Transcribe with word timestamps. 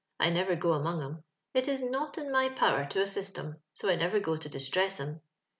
I 0.19 0.31
never 0.31 0.55
go 0.55 0.73
among 0.73 0.99
'era. 1.03 1.23
It 1.53 1.67
is 1.67 1.83
not 1.83 2.17
in 2.17 2.31
my 2.31 2.49
power 2.49 2.87
to 2.87 3.03
assist 3.03 3.35
'cm, 3.35 3.59
so 3.73 3.87
I 3.87 3.95
never 3.97 4.19
go 4.19 4.35
to 4.35 4.49
dis 4.49 4.67
tress 4.67 4.99
'em. 4.99 5.21